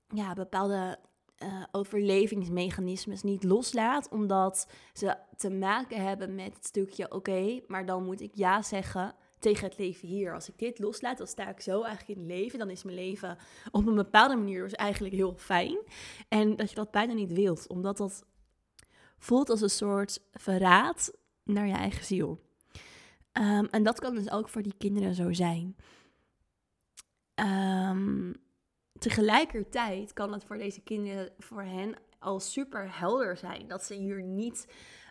ja, 0.07 0.33
bepaalde 0.33 0.99
uh, 1.43 1.63
overlevingsmechanismes 1.71 3.23
niet 3.23 3.43
loslaat, 3.43 4.09
omdat 4.09 4.67
ze 4.93 5.17
te 5.37 5.49
maken 5.49 6.05
hebben 6.05 6.35
met 6.35 6.53
het 6.53 6.65
stukje: 6.65 7.11
oké, 7.11 7.61
maar 7.67 7.85
dan 7.85 8.05
moet 8.05 8.21
ik 8.21 8.31
ja 8.35 8.61
zeggen 8.61 9.15
tegen 9.39 9.67
het 9.67 9.77
leven 9.77 10.07
hier. 10.07 10.33
Als 10.33 10.49
ik 10.49 10.57
dit 10.57 10.79
loslaat, 10.79 11.17
dan 11.17 11.27
sta 11.27 11.49
ik 11.49 11.61
zo 11.61 11.83
eigenlijk 11.83 12.19
in 12.19 12.25
het 12.25 12.39
leven. 12.39 12.59
Dan 12.59 12.69
is 12.69 12.83
mijn 12.83 12.97
leven 12.97 13.37
op 13.71 13.87
een 13.87 13.95
bepaalde 13.95 14.35
manier 14.35 14.63
dus 14.63 14.73
eigenlijk 14.73 15.15
heel 15.15 15.33
fijn. 15.37 15.77
En 16.27 16.55
dat 16.55 16.69
je 16.69 16.75
dat 16.75 16.91
bijna 16.91 17.13
niet 17.13 17.33
wilt, 17.33 17.67
omdat 17.67 17.97
dat 17.97 18.25
voelt 19.17 19.49
als 19.49 19.61
een 19.61 19.69
soort 19.69 20.21
verraad 20.31 21.13
naar 21.43 21.67
je 21.67 21.73
eigen 21.73 22.05
ziel. 22.05 22.39
Ehm, 23.31 23.65
en 23.65 23.83
dat 23.83 23.99
kan 23.99 24.15
dus 24.15 24.31
ook 24.31 24.49
voor 24.49 24.61
die 24.61 24.75
kinderen 24.77 25.15
zo 25.15 25.33
zijn. 25.33 25.75
Um, 27.35 28.35
tegelijkertijd 28.99 30.13
kan 30.13 30.33
het 30.33 30.43
voor 30.43 30.57
deze 30.57 30.81
kinderen, 30.81 31.29
voor 31.37 31.63
hen 31.63 31.95
al 32.19 32.39
super 32.39 32.99
helder 32.99 33.37
zijn 33.37 33.67
dat 33.67 33.83
ze 33.83 33.93
hier 33.93 34.23
niet 34.23 34.67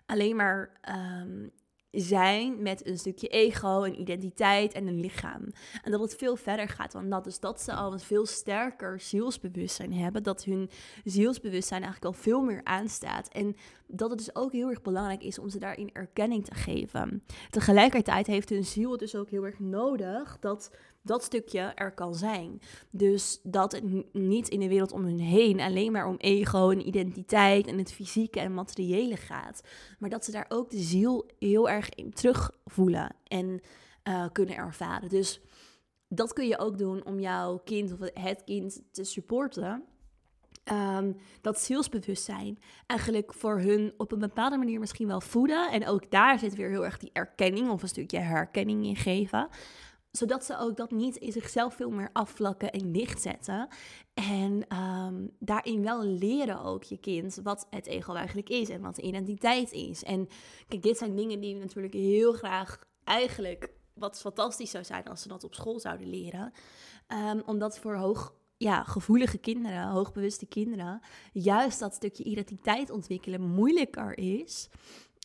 alleen 0.06 0.36
maar 0.36 0.80
um, 1.22 1.52
zijn 1.92 2.62
met 2.62 2.86
een 2.86 2.98
stukje 2.98 3.28
ego, 3.28 3.84
een 3.84 4.00
identiteit 4.00 4.72
en 4.72 4.86
een 4.86 5.00
lichaam. 5.00 5.52
En 5.82 5.90
dat 5.90 6.00
het 6.00 6.14
veel 6.14 6.36
verder 6.36 6.68
gaat 6.68 6.92
dan 6.92 7.10
dat. 7.10 7.24
Dus 7.24 7.40
dat 7.40 7.60
ze 7.60 7.72
al 7.72 7.92
een 7.92 8.00
veel 8.00 8.26
sterker 8.26 9.00
zielsbewustzijn 9.00 9.92
hebben. 9.92 10.22
Dat 10.22 10.44
hun 10.44 10.70
zielsbewustzijn 11.04 11.82
eigenlijk 11.82 12.14
al 12.14 12.22
veel 12.22 12.42
meer 12.42 12.60
aanstaat. 12.64 13.28
En 13.28 13.56
dat 13.86 14.10
het 14.10 14.18
dus 14.18 14.34
ook 14.34 14.52
heel 14.52 14.68
erg 14.68 14.82
belangrijk 14.82 15.22
is 15.22 15.38
om 15.38 15.48
ze 15.48 15.58
daarin 15.58 15.90
erkenning 15.92 16.44
te 16.44 16.54
geven. 16.54 17.22
Tegelijkertijd 17.50 18.26
heeft 18.26 18.48
hun 18.48 18.64
ziel 18.64 18.96
dus 18.96 19.14
ook 19.16 19.30
heel 19.30 19.44
erg 19.44 19.58
nodig 19.58 20.36
dat 20.40 20.70
dat 21.02 21.24
stukje 21.24 21.60
er 21.60 21.92
kan 21.92 22.14
zijn. 22.14 22.60
Dus 22.90 23.40
dat 23.42 23.72
het 23.72 24.14
niet 24.14 24.48
in 24.48 24.60
de 24.60 24.68
wereld 24.68 24.92
om 24.92 25.04
hun 25.04 25.20
heen 25.20 25.60
alleen 25.60 25.92
maar 25.92 26.06
om 26.06 26.16
ego 26.16 26.70
en 26.70 26.86
identiteit 26.86 27.66
en 27.66 27.78
het 27.78 27.92
fysieke 27.92 28.40
en 28.40 28.54
materiële 28.54 29.16
gaat. 29.16 29.62
Maar 29.98 30.10
dat 30.10 30.24
ze 30.24 30.30
daar 30.30 30.46
ook 30.48 30.70
de 30.70 30.82
ziel 30.82 31.30
heel 31.38 31.68
erg 31.68 31.88
in 31.88 32.10
terugvoelen 32.10 33.16
en 33.24 33.60
uh, 34.08 34.26
kunnen 34.32 34.56
ervaren. 34.56 35.08
Dus 35.08 35.40
dat 36.08 36.32
kun 36.32 36.46
je 36.46 36.58
ook 36.58 36.78
doen 36.78 37.04
om 37.04 37.20
jouw 37.20 37.58
kind 37.64 37.92
of 37.92 37.98
het 38.14 38.44
kind 38.44 38.82
te 38.90 39.04
supporten. 39.04 39.84
Um, 40.72 41.16
dat 41.40 41.60
zielsbewustzijn 41.60 42.58
eigenlijk 42.86 43.34
voor 43.34 43.60
hun 43.60 43.94
op 43.96 44.12
een 44.12 44.18
bepaalde 44.18 44.56
manier 44.56 44.80
misschien 44.80 45.06
wel 45.06 45.20
voeden. 45.20 45.70
En 45.70 45.86
ook 45.86 46.10
daar 46.10 46.38
zit 46.38 46.54
weer 46.54 46.68
heel 46.68 46.84
erg 46.84 46.98
die 46.98 47.10
erkenning 47.12 47.70
of 47.70 47.82
een 47.82 47.88
stukje 47.88 48.18
herkenning 48.18 48.84
in 48.84 48.96
geven 48.96 49.48
zodat 50.12 50.44
ze 50.44 50.58
ook 50.58 50.76
dat 50.76 50.90
niet 50.90 51.16
in 51.16 51.32
zichzelf 51.32 51.74
veel 51.74 51.90
meer 51.90 52.10
afvlakken 52.12 52.72
en 52.72 52.92
dichtzetten. 52.92 53.68
En 54.14 54.76
um, 54.78 55.30
daarin 55.38 55.82
wel 55.82 56.04
leren 56.04 56.62
ook 56.62 56.82
je 56.82 56.96
kind 56.96 57.38
wat 57.42 57.66
het 57.70 57.86
ego 57.86 58.14
eigenlijk 58.14 58.48
is 58.48 58.68
en 58.68 58.80
wat 58.80 58.94
de 58.94 59.02
identiteit 59.02 59.72
is. 59.72 60.04
En 60.04 60.28
kijk, 60.68 60.82
dit 60.82 60.98
zijn 60.98 61.16
dingen 61.16 61.40
die 61.40 61.54
we 61.54 61.60
natuurlijk 61.60 61.94
heel 61.94 62.32
graag 62.32 62.78
eigenlijk, 63.04 63.70
wat 63.94 64.20
fantastisch 64.20 64.70
zou 64.70 64.84
zijn 64.84 65.04
als 65.04 65.22
ze 65.22 65.28
dat 65.28 65.44
op 65.44 65.54
school 65.54 65.80
zouden 65.80 66.10
leren. 66.10 66.52
Um, 67.08 67.42
omdat 67.46 67.78
voor 67.78 67.96
hoog 67.96 68.34
ja, 68.56 68.84
gevoelige 68.84 69.38
kinderen, 69.38 69.88
hoogbewuste 69.88 70.46
kinderen, 70.46 71.00
juist 71.32 71.78
dat 71.78 71.94
stukje 71.94 72.24
identiteit 72.24 72.90
ontwikkelen 72.90 73.40
moeilijker 73.40 74.18
is 74.18 74.68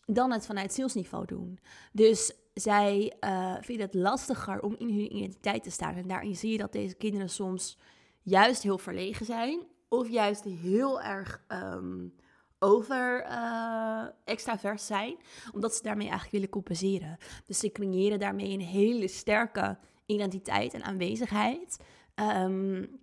dan 0.06 0.32
het 0.32 0.46
vanuit 0.46 0.74
zielsniveau 0.74 1.26
doen. 1.26 1.60
Dus 1.92 2.34
zij 2.62 3.14
uh, 3.20 3.56
vinden 3.60 3.86
het 3.86 3.96
lastiger 3.96 4.62
om 4.62 4.76
in 4.78 4.88
hun 4.88 5.16
identiteit 5.16 5.64
te 5.64 5.72
staan. 5.72 5.96
En 5.96 6.08
daarin 6.08 6.36
zie 6.36 6.52
je 6.52 6.58
dat 6.58 6.72
deze 6.72 6.96
kinderen 6.96 7.30
soms 7.30 7.78
juist 8.22 8.64
heel 8.64 8.78
verlegen 8.78 9.26
zijn. 9.26 9.60
Of 9.90 10.10
juist 10.10 10.44
heel 10.44 11.02
erg 11.02 11.44
um, 11.48 12.14
over 12.60 13.26
uh, 13.26 14.76
zijn. 14.76 15.18
Omdat 15.54 15.76
ze 15.76 15.84
daarmee 15.84 16.08
eigenlijk 16.08 16.32
willen 16.32 16.50
compenseren. 16.50 17.18
Dus 17.46 17.60
ze 17.60 17.72
creëren 17.72 18.20
daarmee 18.20 18.52
een 18.52 18.62
hele 18.62 19.08
sterke 19.08 19.78
identiteit 20.06 20.74
en 20.74 20.84
aanwezigheid. 20.84 21.80
Um, 22.16 23.00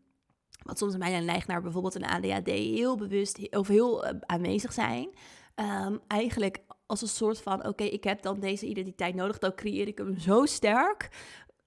wat 0.63 0.79
soms 0.79 0.97
bijna 0.97 1.19
neigt 1.19 1.47
naar 1.47 1.63
bijvoorbeeld 1.63 1.95
een 1.95 2.07
ADHD. 2.07 2.49
Heel 2.49 2.97
bewust 2.97 3.57
of 3.57 3.69
heel 3.69 4.05
uh, 4.05 4.11
aanwezig 4.21 4.73
zijn. 4.73 5.09
Um, 5.55 6.01
eigenlijk 6.07 6.63
als 6.87 7.03
een 7.03 7.09
soort 7.09 7.41
van: 7.41 7.67
oké, 7.67 7.85
ik 7.85 8.05
heb 8.05 8.23
dan 8.23 8.41
deze 8.41 8.67
identiteit 8.67 9.15
nodig, 9.15 9.39
dan 9.39 9.55
creëer 9.55 9.87
ik 9.87 9.99
hem 9.99 10.19
zo 10.19 10.47
sterk. 10.47 11.11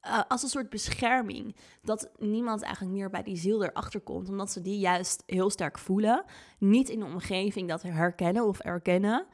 Uh, 0.05 0.21
als 0.27 0.43
een 0.43 0.49
soort 0.49 0.69
bescherming. 0.69 1.55
Dat 1.81 2.11
niemand 2.17 2.61
eigenlijk 2.61 2.95
meer 2.95 3.09
bij 3.09 3.23
die 3.23 3.37
ziel 3.37 3.63
erachter 3.63 3.99
komt. 3.99 4.29
Omdat 4.29 4.51
ze 4.51 4.61
die 4.61 4.79
juist 4.79 5.23
heel 5.25 5.49
sterk 5.49 5.77
voelen. 5.79 6.23
Niet 6.59 6.89
in 6.89 6.99
de 6.99 7.05
omgeving 7.05 7.67
dat 7.67 7.81
herkennen 7.81 8.45
of 8.45 8.59
erkennen. 8.59 9.25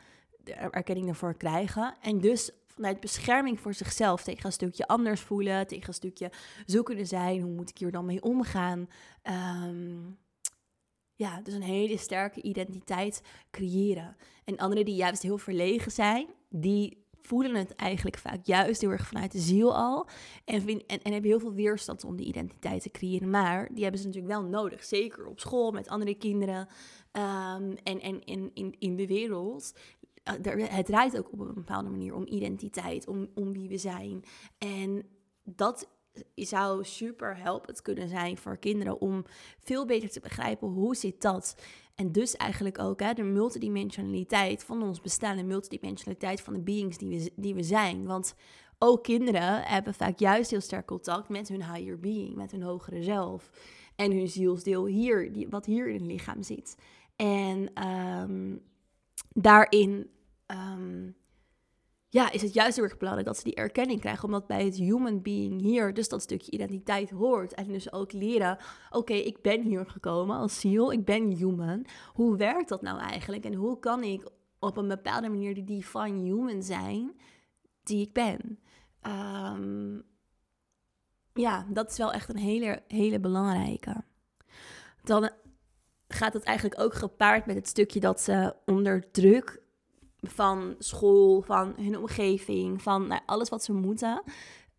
De 0.44 0.54
erkenning 0.54 1.08
ervoor 1.08 1.38
krijgen. 1.38 1.96
En 2.02 2.20
dus 2.20 2.52
vanuit 2.68 3.00
bescherming 3.00 3.60
voor 3.60 3.74
zichzelf 3.74 4.24
tegen 4.24 4.46
een 4.46 4.52
stukje 4.52 4.88
anders 4.88 5.22
voelen. 5.22 5.68
Tegen 5.68 5.88
een 5.88 5.94
stukje 5.94 6.32
zoekende 6.66 7.06
zijn. 7.06 7.42
Hoe 7.42 7.54
moet 7.54 7.70
ik 7.70 7.78
hier 7.78 7.92
dan 7.92 8.06
mee 8.06 8.22
omgaan? 8.22 8.88
Um, 9.68 10.18
ja, 11.24 11.42
dus 11.42 11.54
een 11.54 11.62
hele 11.62 11.98
sterke 11.98 12.42
identiteit 12.42 13.22
creëren. 13.52 14.16
En 14.44 14.58
anderen 14.58 14.86
die 14.86 14.96
juist 14.96 15.22
heel 15.22 15.38
verlegen 15.38 15.92
zijn, 15.92 16.28
die 16.50 17.06
voelen 17.22 17.56
het 17.56 17.76
eigenlijk 17.76 18.18
vaak 18.18 18.46
juist 18.46 18.82
heel 18.82 18.92
erg 18.92 19.08
vanuit 19.08 19.32
de 19.32 19.40
ziel 19.40 19.76
al. 19.76 20.08
En, 20.46 20.68
en, 20.68 21.02
en 21.02 21.12
hebben 21.12 21.30
heel 21.30 21.40
veel 21.40 21.54
weerstand 21.54 22.04
om 22.04 22.16
die 22.16 22.26
identiteit 22.26 22.82
te 22.82 22.92
creëren. 22.92 23.30
Maar 23.30 23.70
die 23.74 23.84
hebben 23.84 24.02
ze 24.02 24.08
natuurlijk 24.08 24.34
wel 24.34 24.44
nodig. 24.44 24.84
Zeker 24.84 25.26
op 25.26 25.40
school 25.40 25.72
met 25.72 25.88
andere 25.88 26.16
kinderen. 26.16 26.68
Um, 27.12 27.76
en 27.84 28.00
en 28.02 28.24
in, 28.24 28.76
in, 28.80 28.96
de 28.96 29.08
wereld. 29.08 29.74
Uh, 30.46 30.66
het 30.70 30.86
draait 30.86 31.18
ook 31.18 31.32
op 31.32 31.40
een 31.40 31.54
bepaalde 31.54 31.90
manier 31.90 32.14
om 32.14 32.28
identiteit, 32.28 33.08
om, 33.08 33.28
om 33.34 33.54
wie 33.54 33.70
we 33.70 33.78
zijn. 33.78 34.24
En 34.58 35.06
dat 35.44 35.90
zou 36.36 36.84
super 36.84 37.38
helpend 37.38 37.82
kunnen 37.82 38.08
zijn 38.08 38.38
voor 38.38 38.58
kinderen 38.58 39.02
om 39.02 39.26
veel 39.60 39.86
beter 39.86 40.10
te 40.10 40.20
begrijpen 40.20 40.68
hoe 40.68 40.96
zit 40.96 41.22
dat. 41.22 41.56
En 41.96 42.12
dus 42.12 42.36
eigenlijk 42.36 42.80
ook 42.80 43.00
hè, 43.00 43.14
de 43.14 43.24
multidimensionaliteit 43.24 44.64
van 44.64 44.84
ons 44.84 45.02
bestaan, 45.02 45.38
de 45.38 45.44
multidimensionaliteit 45.44 46.42
van 46.42 46.54
de 46.54 46.60
beings 46.60 46.98
die 46.98 47.10
we, 47.10 47.32
die 47.36 47.56
we 47.56 47.64
zijn. 47.64 48.06
Want 48.06 48.36
ook 48.80 49.04
kinderen 49.04 49.62
hebben 49.64 49.94
vaak 49.94 50.20
juist 50.20 50.52
heel 50.52 50.62
sterk 50.62 50.86
contact 50.86 51.30
met 51.30 51.48
hun 51.48 51.74
higher 51.74 52.00
being, 52.00 52.36
met 52.36 52.52
hun 52.52 52.62
hogere 52.62 53.04
zelf. 53.04 53.52
En 53.96 54.12
hun 54.12 54.28
zielsdeel 54.28 54.86
hier, 54.86 55.34
die, 55.34 55.50
wat 55.50 55.66
hier 55.66 55.88
in 55.88 55.94
het 55.94 56.12
lichaam 56.12 56.44
zit. 56.44 56.78
En 57.16 57.88
um, 57.88 58.62
daarin 59.30 60.10
um, 60.48 61.16
ja, 62.14 62.32
is 62.32 62.42
het 62.42 62.54
juist 62.54 62.76
heel 62.76 62.84
erg 62.84 62.98
belangrijk 62.98 63.28
dat 63.28 63.38
ze 63.38 63.44
die 63.44 63.56
erkenning 63.56 64.00
krijgen. 64.00 64.24
Omdat 64.24 64.48
bij 64.48 64.66
het 64.66 64.76
human 64.76 65.22
being 65.22 65.62
hier 65.62 65.94
dus 65.94 66.10
dat 66.10 66.22
stukje 66.22 66.52
identiteit 66.52 67.10
hoort. 67.10 67.54
En 67.54 67.68
dus 67.68 67.92
ook 67.92 68.12
leren, 68.12 68.58
oké, 68.90 69.14
ik 69.14 69.42
ben 69.42 69.62
hier 69.62 69.86
gekomen 69.86 70.38
als 70.38 70.60
ziel, 70.60 70.92
ik 70.92 71.06
ben 71.06 71.30
human. 71.30 71.86
Hoe 72.14 72.38
werkt 72.38 72.70
dat 72.70 72.82
nou 72.82 73.00
eigenlijk? 73.00 73.46
En 73.46 73.54
hoe 73.54 73.80
kan 73.80 74.04
ik 74.04 74.30
op 74.60 74.78
een 74.78 74.88
bepaalde 74.88 75.30
manier 75.30 75.56
de 75.56 75.64
divine 75.64 76.22
human 76.24 76.64
zijn 76.64 77.20
die 77.84 78.08
ik 78.08 78.14
ben? 78.14 78.60
Um, 79.02 80.04
ja, 81.34 81.66
dat 81.70 81.92
is 81.92 81.98
wel 81.98 82.12
echt 82.12 82.30
een 82.30 82.38
hele, 82.38 82.82
hele 82.88 83.20
belangrijke. 83.20 84.04
Dan 85.04 85.30
gaat 86.08 86.34
het 86.34 86.44
eigenlijk 86.44 86.82
ook 86.82 86.94
gepaard 86.94 87.46
met 87.46 87.56
het 87.56 87.68
stukje 87.68 88.00
dat 88.00 88.22
ze 88.22 88.56
onder 88.66 89.12
druk 89.12 89.63
van 90.24 90.76
school, 90.80 91.42
van 91.42 91.74
hun 91.78 91.98
omgeving, 91.98 92.82
van 92.82 93.08
nou, 93.08 93.22
alles 93.26 93.50
wat 93.50 93.64
ze 93.64 93.74
moeten. 93.74 94.24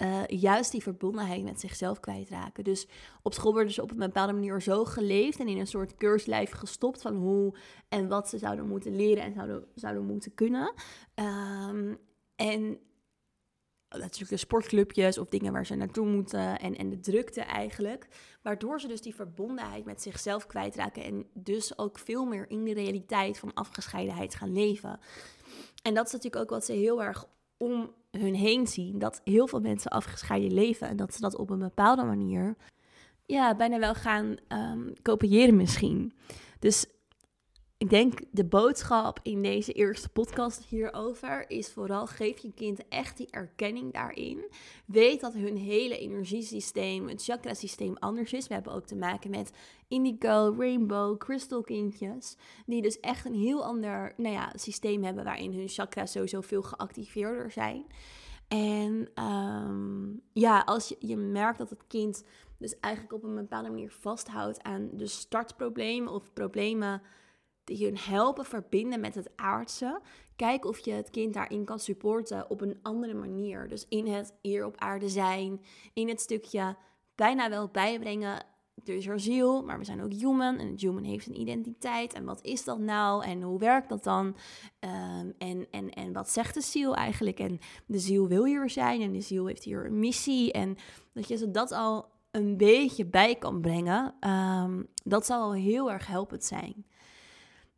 Uh, 0.03 0.27
juist 0.27 0.73
die 0.73 0.83
verbondenheid 0.83 1.43
met 1.43 1.61
zichzelf 1.61 2.01
kwijtraken. 2.01 2.65
Dus 2.65 2.89
op 3.23 3.35
school 3.35 3.53
worden 3.53 3.73
ze 3.73 3.83
op 3.83 3.91
een 3.91 3.97
bepaalde 3.97 4.33
manier 4.33 4.63
zo 4.63 4.85
geleefd 4.85 5.41
en 5.41 5.49
in 5.49 5.59
een 5.59 5.67
soort 5.67 5.95
keurslijf 5.95 6.51
gestopt 6.51 7.03
van 7.03 7.15
hoe 7.15 7.57
en 7.89 8.09
wat 8.09 8.29
ze 8.29 8.39
zouden 8.39 8.69
moeten 8.69 8.97
leren 8.97 9.23
en 9.23 9.35
zouden, 9.35 9.65
zouden 9.75 10.07
moeten 10.07 10.35
kunnen. 10.35 10.75
Um, 11.15 11.99
en 12.37 12.79
natuurlijk 13.99 14.31
de 14.31 14.37
sportclubjes 14.37 15.19
of 15.19 15.29
dingen 15.29 15.53
waar 15.53 15.67
ze 15.67 15.75
naartoe 15.75 16.07
moeten 16.07 16.59
en, 16.59 16.77
en 16.77 16.91
de 16.91 17.01
drukte 17.01 17.41
eigenlijk. 17.41 18.09
Waardoor 18.43 18.81
ze 18.81 18.89
dus 18.89 19.01
die 19.01 19.15
verbondenheid 19.15 19.85
met 19.85 20.03
zichzelf 20.03 20.47
kwijtraken 20.47 21.05
en 21.05 21.27
dus 21.33 21.79
ook 21.79 21.99
veel 21.99 22.25
meer 22.25 22.51
in 22.51 22.65
de 22.65 22.75
realiteit 22.75 23.39
van 23.39 23.55
afgescheidenheid 23.55 24.35
gaan 24.35 24.53
leven. 24.53 24.99
En 25.83 25.95
dat 25.95 26.07
is 26.07 26.13
natuurlijk 26.13 26.43
ook 26.43 26.51
wat 26.51 26.65
ze 26.65 26.73
heel 26.73 27.03
erg 27.03 27.27
om 27.57 27.91
hun 28.11 28.35
heen 28.35 28.67
zien. 28.67 28.99
Dat 28.99 29.21
heel 29.25 29.47
veel 29.47 29.61
mensen 29.61 29.91
afgescheiden 29.91 30.55
leven 30.55 30.89
en 30.89 30.97
dat 30.97 31.15
ze 31.15 31.21
dat 31.21 31.37
op 31.37 31.51
een 31.51 31.59
bepaalde 31.59 32.05
manier 32.05 32.57
ja, 33.27 33.55
bijna 33.55 33.79
wel 33.79 33.95
gaan 33.95 34.37
um, 34.49 34.93
kopiëren 35.03 35.57
misschien. 35.57 36.13
Dus 36.59 36.87
ik 37.85 37.91
denk 37.91 38.19
de 38.31 38.45
boodschap 38.45 39.21
in 39.23 39.43
deze 39.43 39.73
eerste 39.73 40.09
podcast 40.09 40.65
hierover 40.65 41.51
is 41.51 41.73
vooral 41.73 42.07
geef 42.07 42.39
je 42.39 42.53
kind 42.53 42.89
echt 42.89 43.17
die 43.17 43.31
erkenning 43.31 43.93
daarin. 43.93 44.45
Weet 44.87 45.21
dat 45.21 45.35
hun 45.35 45.57
hele 45.57 45.99
energiesysteem, 45.99 47.09
het 47.09 47.25
chakrasysteem 47.25 47.97
anders 47.99 48.33
is. 48.33 48.47
We 48.47 48.55
hebben 48.55 48.73
ook 48.73 48.87
te 48.87 48.97
maken 48.97 49.31
met 49.31 49.53
indigo, 49.89 50.55
rainbow, 50.59 51.19
crystal 51.19 51.63
kindjes. 51.63 52.37
Die 52.67 52.83
dus 52.83 53.01
echt 53.01 53.25
een 53.25 53.35
heel 53.35 53.65
ander 53.65 54.13
nou 54.17 54.35
ja, 54.35 54.53
systeem 54.55 55.03
hebben 55.03 55.25
waarin 55.25 55.53
hun 55.53 55.69
chakras 55.69 56.13
sowieso 56.13 56.41
veel 56.41 56.63
geactiveerder 56.63 57.51
zijn. 57.51 57.87
En 58.49 59.25
um, 59.25 60.21
ja, 60.33 60.61
als 60.61 60.89
je, 60.89 60.97
je 60.99 61.17
merkt 61.17 61.59
dat 61.59 61.71
het 61.71 61.87
kind 61.87 62.25
dus 62.59 62.81
eigenlijk 62.81 63.15
op 63.15 63.23
een 63.23 63.35
bepaalde 63.35 63.71
manier 63.71 63.91
vasthoudt 63.91 64.63
aan 64.63 64.91
de 64.93 65.07
startproblemen 65.07 66.13
of 66.13 66.33
problemen 66.33 67.03
hun 67.65 67.99
helpen 67.99 68.45
verbinden 68.45 69.01
met 69.01 69.15
het 69.15 69.31
aardse. 69.37 70.01
Kijk 70.37 70.65
of 70.65 70.79
je 70.79 70.93
het 70.93 71.11
kind 71.11 71.35
daarin 71.35 71.65
kan 71.65 71.79
supporten 71.79 72.51
op 72.51 72.61
een 72.61 72.79
andere 72.83 73.15
manier. 73.15 73.69
Dus 73.69 73.87
in 73.89 74.07
het 74.07 74.35
hier 74.43 74.65
op 74.65 74.77
aarde 74.77 75.09
zijn, 75.09 75.61
in 75.93 76.09
het 76.09 76.21
stukje 76.21 76.77
bijna 77.15 77.51
wel 77.51 77.69
bijbrengen. 77.69 78.45
Er 78.85 78.95
is 78.95 79.07
er 79.07 79.21
ziel, 79.21 79.63
maar 79.63 79.79
we 79.79 79.85
zijn 79.85 80.03
ook 80.03 80.13
human. 80.13 80.59
En 80.59 80.71
het 80.71 80.81
human 80.81 81.05
heeft 81.05 81.27
een 81.27 81.41
identiteit. 81.41 82.13
En 82.13 82.25
wat 82.25 82.43
is 82.43 82.65
dat 82.65 82.79
nou? 82.79 83.25
En 83.25 83.43
hoe 83.43 83.59
werkt 83.59 83.89
dat 83.89 84.05
dan? 84.05 84.37
Ehm, 84.79 85.31
en, 85.39 85.67
en, 85.71 85.91
en 85.91 86.13
wat 86.13 86.31
zegt 86.31 86.55
de 86.55 86.61
ziel 86.61 86.95
eigenlijk? 86.95 87.39
En 87.39 87.59
de 87.87 87.99
ziel 87.99 88.29
wil 88.29 88.45
hier 88.45 88.71
zijn. 88.71 89.01
En 89.01 89.13
de 89.13 89.21
ziel 89.21 89.47
heeft 89.47 89.65
hier 89.65 89.87
een 89.87 89.99
missie. 89.99 90.53
En 90.53 90.77
dat 91.13 91.29
je 91.29 91.37
ze 91.37 91.51
dat 91.51 91.73
al 91.73 92.07
een 92.31 92.57
beetje 92.57 93.07
bij 93.07 93.35
kan 93.35 93.61
brengen. 93.61 94.15
Um, 94.29 94.87
dat 95.05 95.27
zal 95.27 95.43
al 95.43 95.55
heel 95.55 95.91
erg 95.91 96.07
helpend 96.07 96.45
zijn 96.45 96.85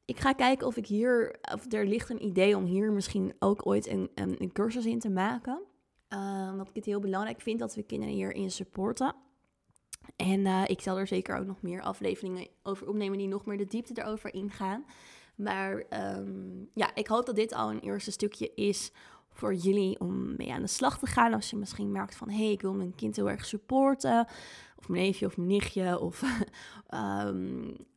ik 0.07 0.21
ga 0.21 0.33
kijken 0.33 0.67
of 0.67 0.77
ik 0.77 0.87
hier, 0.87 1.39
of 1.55 1.73
er 1.73 1.87
ligt 1.87 2.11
een 2.11 2.25
idee 2.25 2.57
om 2.57 2.65
hier 2.65 2.93
misschien 2.93 3.35
ook 3.39 3.67
ooit 3.67 3.87
een, 3.87 4.11
een, 4.15 4.53
cursus 4.53 4.87
in 4.87 4.99
te 4.99 5.11
maken. 5.11 5.63
Uh, 6.09 6.49
omdat 6.53 6.69
ik 6.69 6.75
het 6.75 6.85
heel 6.85 7.01
belangrijk 7.01 7.41
vind 7.41 7.59
dat 7.59 7.75
we 7.75 7.83
kinderen 7.83 8.15
hierin 8.15 8.51
supporten. 8.51 9.15
En 10.17 10.41
uh, 10.41 10.63
ik 10.67 10.81
zal 10.81 10.99
er 10.99 11.07
zeker 11.07 11.37
ook 11.37 11.47
nog 11.47 11.63
meer 11.63 11.83
afleveringen 11.83 12.49
over 12.63 12.89
opnemen 12.89 13.19
die 13.19 13.29
nog 13.29 13.47
meer 13.47 13.59
de 13.59 13.65
diepte 13.65 14.03
erover 14.03 14.35
ingaan. 14.35 14.85
Maar 15.37 15.85
um, 16.19 16.71
ja, 16.75 16.95
ik 16.95 17.07
hoop 17.07 17.27
dat 17.27 17.37
dit 17.37 17.53
al 17.53 17.71
een 17.71 17.81
eerste 17.81 18.11
stukje 18.11 18.55
is 18.55 18.93
voor 19.29 19.55
jullie 19.55 20.01
om 20.01 20.37
mee 20.37 20.53
aan 20.53 20.63
de 20.63 20.67
slag 20.67 20.99
te 20.99 21.07
gaan. 21.07 21.33
Als 21.33 21.51
je 21.51 21.57
misschien 21.57 21.93
merkt 21.93 22.17
van, 22.17 22.31
hé, 22.31 22.37
hey, 22.37 22.53
ik 22.53 22.63
wil 22.63 22.75
mijn 22.75 22.95
kind 22.95 23.17
heel 23.17 23.31
erg 23.31 23.45
supporten. 23.45 24.27
Of 24.77 24.89
mijn 24.89 25.03
neefje 25.03 25.27
of 25.27 25.37
mijn 25.37 25.49
nichtje. 25.49 25.99
Of 25.99 26.23
um, 27.25 27.77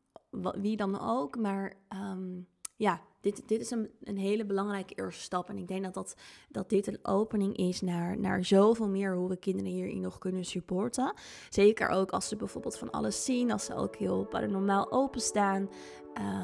wie 0.62 0.78
dan 0.78 1.00
ook. 1.00 1.38
Maar 1.38 1.74
ehm, 1.88 2.42
ja, 2.76 3.02
dit, 3.22 3.48
dit 3.48 3.62
is 3.62 3.72
een, 3.72 3.90
een 4.04 4.18
hele 4.18 4.46
belangrijke 4.46 4.94
eerste 4.94 5.22
stap. 5.22 5.50
En 5.50 5.58
ik 5.58 5.68
denk 5.68 5.84
dat, 5.84 5.94
dat, 5.94 6.16
dat 6.50 6.70
dit 6.70 6.88
een 6.88 7.00
opening 7.02 7.58
is 7.58 7.82
naar, 7.82 8.20
naar 8.20 8.46
zoveel 8.46 8.88
meer 8.88 9.16
hoe 9.16 9.30
we 9.30 9.38
kinderen 9.38 9.72
hierin 9.72 10.00
nog 10.00 10.18
kunnen 10.18 10.46
supporten. 10.46 11.14
Zeker 11.50 11.90
ook 11.90 12.12
als 12.12 12.28
ze 12.28 12.36
bijvoorbeeld 12.36 12.78
van 12.78 12.92
alles 12.92 13.26
zien, 13.26 13.52
als 13.52 13.66
ze 13.66 13.76
ook 13.76 13.96
heel 13.96 14.26
paranormaal 14.26 14.92
openstaan. 14.92 15.70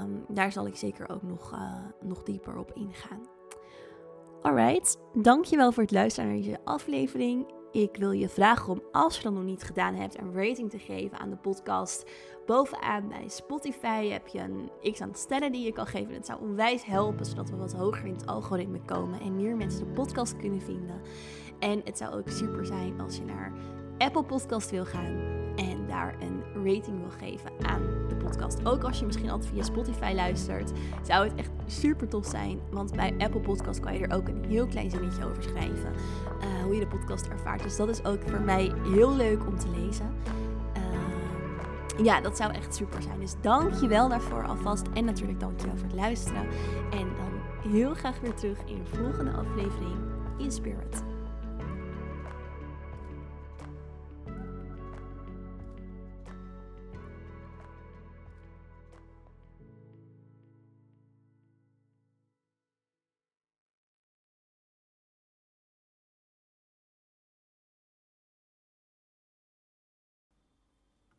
Um, 0.02 0.26
daar 0.30 0.52
zal 0.52 0.68
ik 0.68 0.76
zeker 0.76 1.10
ook 1.10 1.24
nog, 1.24 1.52
uh, 1.54 1.86
nog 2.02 2.24
dieper 2.24 2.58
op 2.58 2.72
ingaan. 2.74 3.22
Alright, 4.42 4.98
dankjewel 5.14 5.72
voor 5.72 5.84
het 5.84 5.92
luisteren 5.92 6.30
naar 6.30 6.42
deze 6.42 6.60
aflevering. 6.64 7.54
Ik 7.76 7.96
wil 7.98 8.12
je 8.12 8.30
vragen 8.30 8.74
om, 8.74 8.82
als 8.92 9.18
je 9.18 9.24
dat 9.24 9.34
nog 9.34 9.44
niet 9.44 9.64
gedaan 9.64 9.94
hebt, 9.94 10.20
een 10.20 10.34
rating 10.34 10.70
te 10.70 10.80
geven 10.80 11.18
aan 11.18 11.30
de 11.30 11.36
podcast. 11.36 12.12
Bovenaan 12.46 13.08
bij 13.08 13.28
Spotify 13.28 14.08
heb 14.08 14.28
je 14.28 14.40
een 14.40 14.92
x 14.92 15.02
aantal 15.02 15.22
sterren 15.22 15.52
die 15.52 15.66
je 15.66 15.72
kan 15.72 15.88
geven. 15.88 16.14
Dat 16.14 16.26
zou 16.26 16.42
onwijs 16.42 16.86
helpen, 16.86 17.26
zodat 17.26 17.50
we 17.50 17.56
wat 17.56 17.74
hoger 17.74 18.06
in 18.06 18.14
het 18.14 18.26
algoritme 18.26 18.82
komen 18.86 19.20
en 19.20 19.36
meer 19.36 19.56
mensen 19.56 19.86
de 19.86 19.94
podcast 19.94 20.38
kunnen 20.38 20.62
vinden. 20.62 21.02
En 21.60 21.82
het 21.84 21.98
zou 21.98 22.14
ook 22.14 22.30
super 22.30 22.66
zijn 22.66 23.00
als 23.00 23.18
je 23.18 23.24
naar 23.24 23.54
Apple 23.98 24.24
Podcast 24.24 24.72
wil 24.72 24.86
gaan 24.86 25.20
en 25.56 25.88
daar 25.88 26.16
een 26.22 26.44
rating 26.54 27.00
wil 27.00 27.30
geven 27.30 27.52
aan 27.62 27.82
de 28.08 28.15
Ook 28.64 28.84
als 28.84 29.00
je 29.00 29.06
misschien 29.06 29.30
altijd 29.30 29.52
via 29.52 29.64
Spotify 29.64 30.12
luistert, 30.16 30.72
zou 31.04 31.24
het 31.24 31.36
echt 31.36 31.52
super 31.66 32.08
tof 32.08 32.26
zijn. 32.26 32.60
Want 32.72 32.96
bij 32.96 33.16
Apple 33.18 33.40
Podcast 33.40 33.80
kan 33.80 33.94
je 33.94 34.08
er 34.08 34.16
ook 34.16 34.28
een 34.28 34.46
heel 34.48 34.68
klein 34.68 34.90
zinnetje 34.90 35.26
over 35.26 35.44
schrijven. 35.44 35.94
Uh, 36.40 36.64
hoe 36.64 36.74
je 36.74 36.80
de 36.80 36.88
podcast 36.88 37.28
ervaart. 37.28 37.64
Dus 37.64 37.76
dat 37.76 37.90
is 37.90 38.06
ook 38.06 38.22
voor 38.26 38.42
mij 38.42 38.72
heel 38.84 39.16
leuk 39.16 39.48
om 39.48 39.58
te 39.58 39.70
lezen. 39.70 40.14
Uh, 40.78 42.06
ja, 42.06 42.22
dat 42.22 42.38
zou 42.38 42.54
echt 42.54 42.76
super 42.76 43.02
zijn. 43.02 43.20
Dus 43.20 43.36
dank 43.42 43.74
je 43.74 43.88
wel 43.88 44.10
daarvoor 44.10 44.48
alvast. 44.48 44.86
En 44.94 45.06
natuurlijk 45.06 45.40
dank 45.40 45.60
je 45.60 45.66
wel 45.66 45.76
voor 45.76 45.88
het 45.88 45.96
luisteren. 45.96 46.42
En 46.92 47.08
dan 47.18 47.72
heel 47.72 47.94
graag 47.94 48.20
weer 48.20 48.34
terug 48.34 48.58
in 48.66 48.84
de 48.84 48.98
volgende 48.98 49.32
aflevering 49.32 49.96
in 50.38 50.52
Spirit. 50.52 51.15